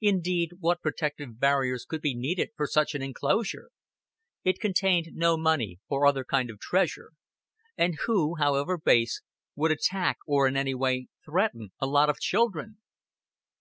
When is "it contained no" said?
4.42-5.36